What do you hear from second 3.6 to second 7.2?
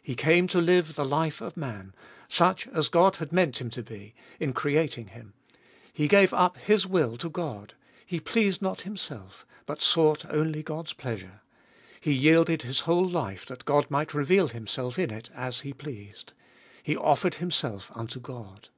Him to be, in creating Him. He gave up His will